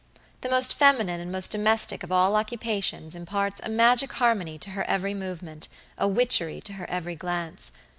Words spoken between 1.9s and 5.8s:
of all occupations imparts a magic harmony to her every movement,